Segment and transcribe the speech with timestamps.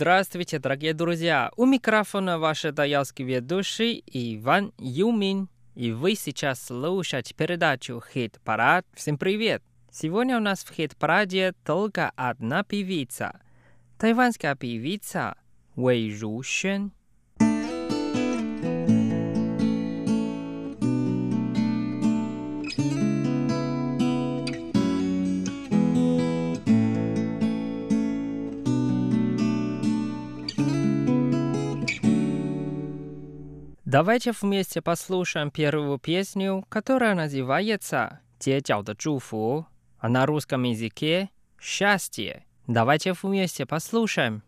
[0.00, 1.50] Здравствуйте, дорогие друзья!
[1.56, 5.48] У микрофона ваш даялский ведущий Иван Юмин.
[5.74, 8.86] И вы сейчас слушаете передачу «Хит-парад».
[8.94, 9.60] Всем привет!
[9.90, 13.40] Сегодня у нас в «Хит-параде» только одна певица.
[13.98, 15.34] Тайванская певица
[15.74, 16.92] Вэй Жушен.
[33.90, 39.66] Давайте вместе послушаем первую песню, которая называется «Тетяо де Чуфу»,
[39.98, 42.44] а на русском языке «Счастье».
[42.66, 44.42] Давайте вместе послушаем.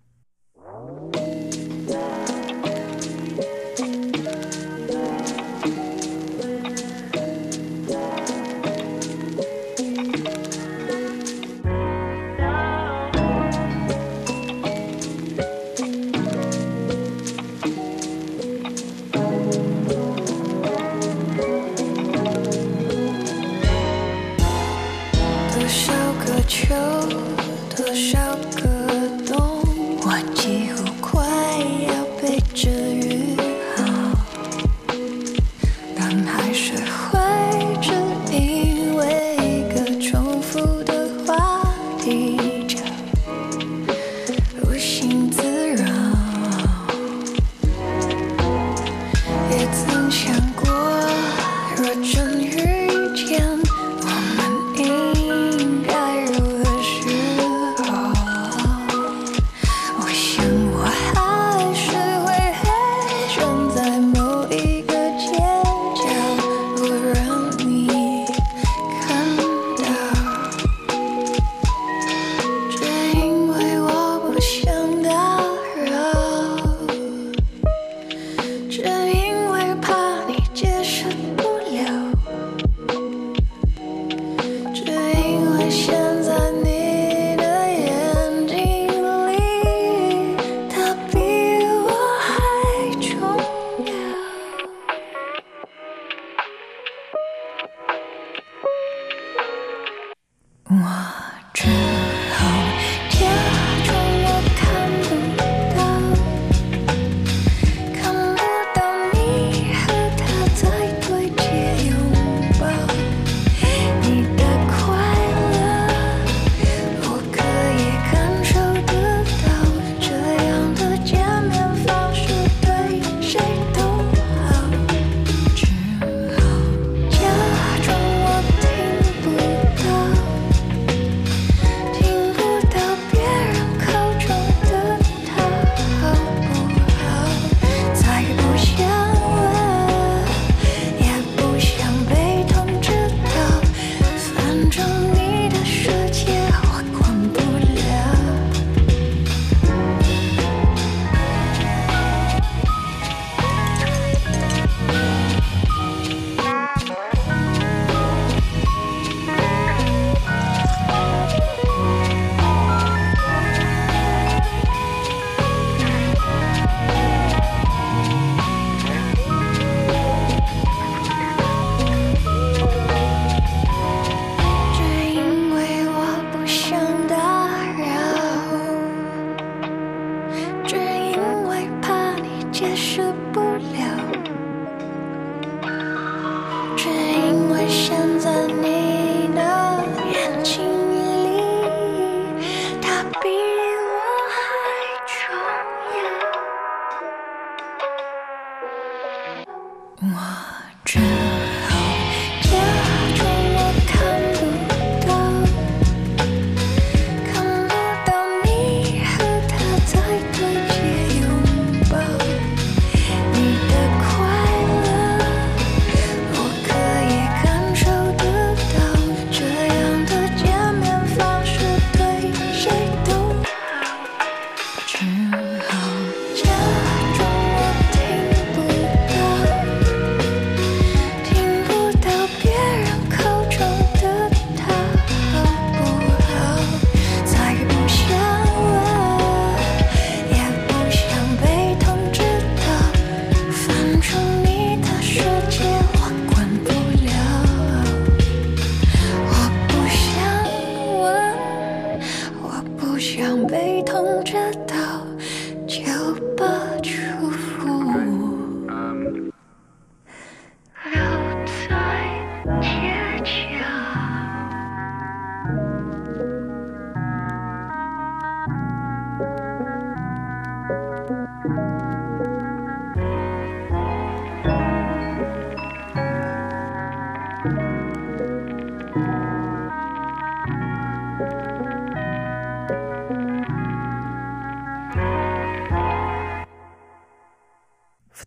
[52.13, 53.41] 终于遇见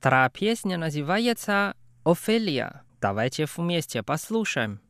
[0.04, 2.84] Вторая песня называется «Офелия».
[3.00, 4.82] Давайте вместе послушаем.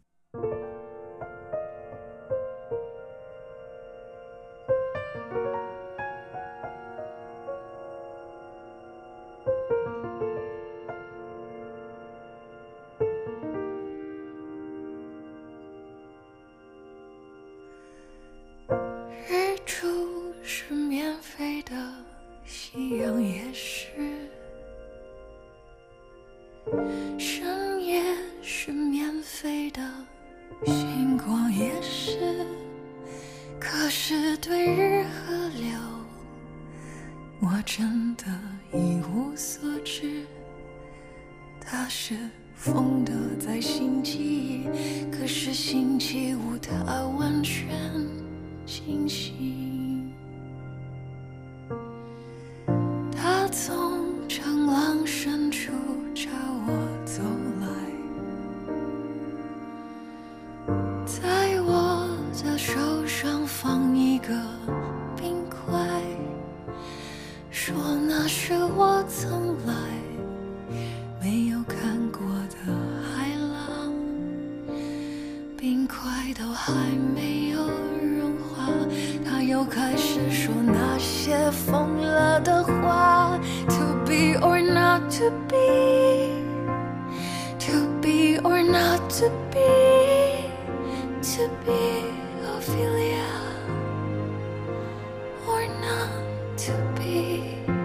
[96.65, 97.82] to be.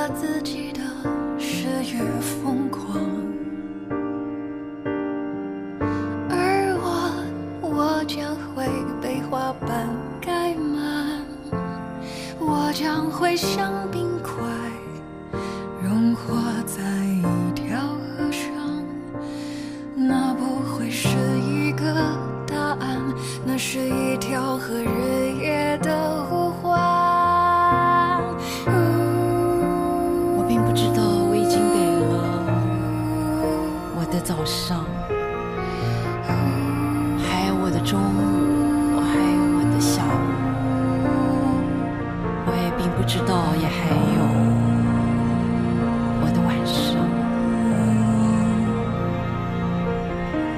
[0.00, 0.69] 把自己。
[37.82, 37.98] 中，
[38.94, 40.08] 我还有我的下午，
[42.46, 44.20] 我也并不知道，也还有
[46.20, 46.78] 我的晚上。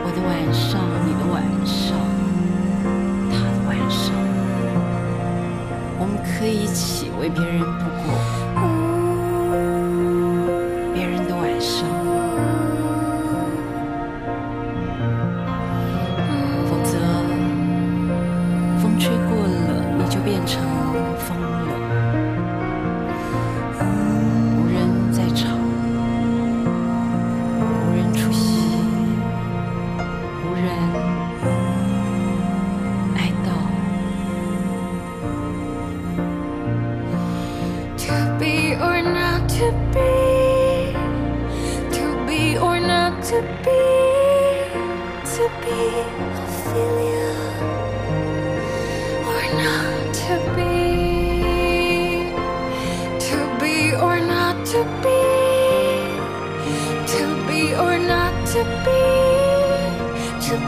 [0.05, 1.97] 我的晚上，你的晚上，
[3.31, 4.13] 他的晚上，
[5.99, 7.72] 我们可以一起为别人。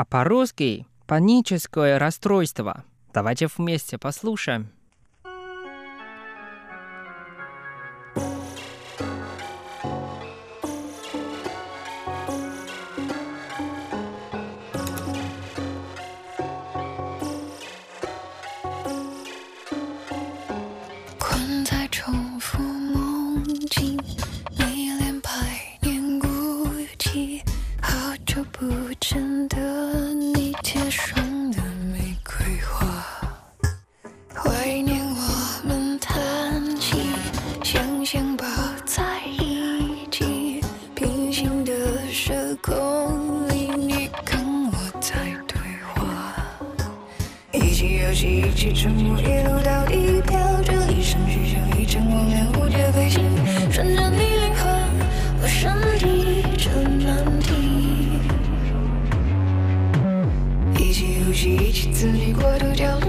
[0.00, 2.84] а по-русски паническое расстройство.
[3.12, 4.70] Давайте вместе послушаем.
[48.26, 53.24] 一起沉默，一路到底，飘着一身虚像一阵梦魇，蝴蝶飞行，
[53.70, 54.70] 顺着你灵魂
[55.40, 57.48] 和身体成难题。
[60.78, 62.99] 一起呼吸，一起自己过度焦。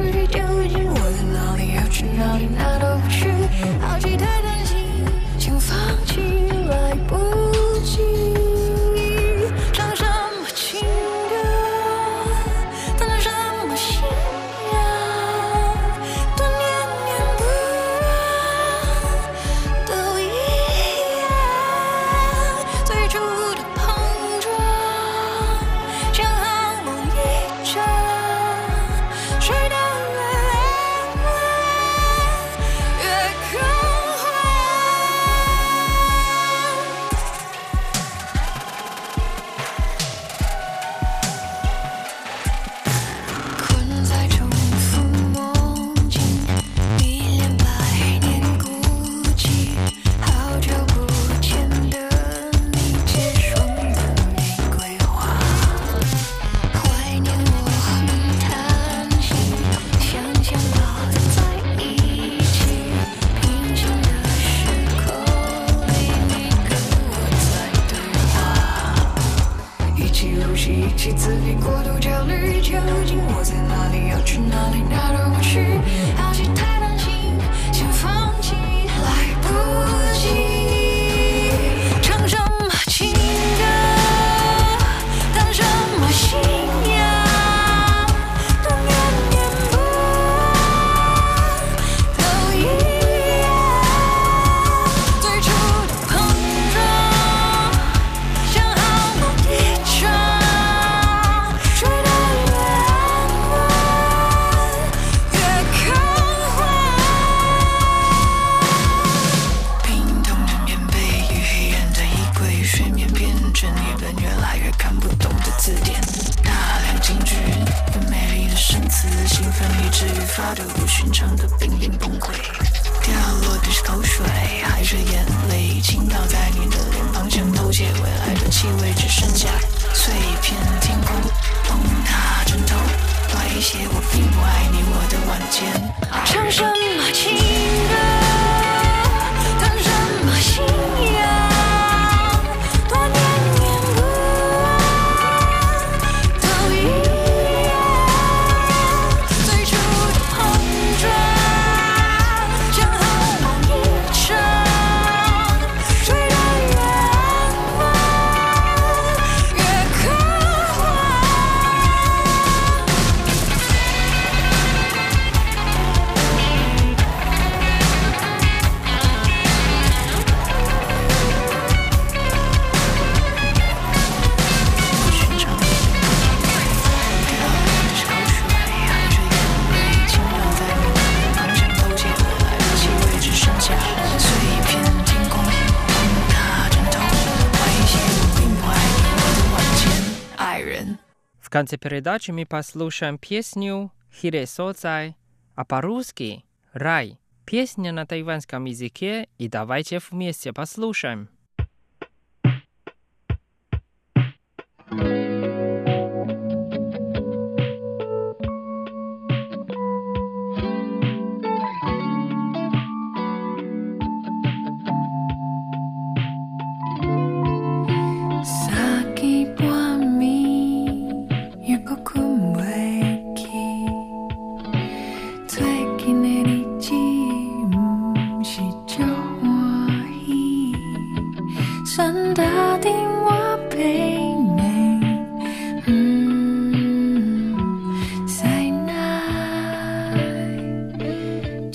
[191.61, 195.15] конце передачи мы послушаем песню «Хире соцай»,
[195.53, 197.19] а по-русски «Рай».
[197.45, 201.29] Песня на тайванском языке, и давайте вместе послушаем.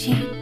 [0.06, 0.36] 情。